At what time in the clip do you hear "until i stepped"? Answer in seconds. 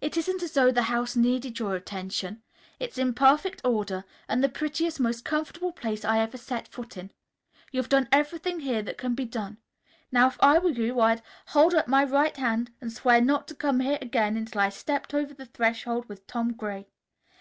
14.36-15.12